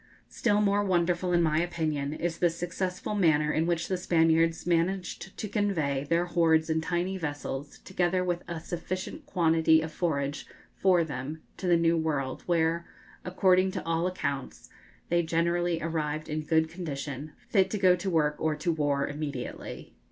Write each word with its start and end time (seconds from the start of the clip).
Still 0.29 0.61
more 0.61 0.83
wonderful, 0.83 1.31
in 1.31 1.43
my 1.43 1.59
opinion, 1.61 2.11
is 2.11 2.39
the 2.39 2.49
successful 2.49 3.13
manner 3.13 3.51
in 3.51 3.67
which 3.67 3.87
the 3.87 3.97
Spaniards 3.97 4.65
managed 4.65 5.37
to 5.37 5.47
convey 5.47 6.05
their 6.09 6.25
hordes 6.25 6.71
in 6.71 6.81
tiny 6.81 7.19
vessels, 7.19 7.77
together 7.77 8.23
with 8.23 8.41
a 8.47 8.59
sufficient 8.59 9.27
quantity 9.27 9.79
of 9.79 9.91
forage 9.91 10.47
for 10.75 11.03
them, 11.03 11.43
to 11.57 11.67
the 11.67 11.77
New 11.77 11.97
World, 11.97 12.41
where, 12.47 12.87
according 13.23 13.69
to 13.73 13.85
all 13.85 14.07
accounts, 14.07 14.69
they 15.09 15.21
generally 15.21 15.79
arrived 15.83 16.27
in 16.29 16.41
good 16.41 16.67
condition, 16.67 17.33
fit 17.47 17.69
to 17.69 17.77
go 17.77 17.95
to 17.95 18.09
work 18.09 18.37
or 18.39 18.55
to 18.55 18.71
war 18.71 19.05
immediately. 19.07 19.93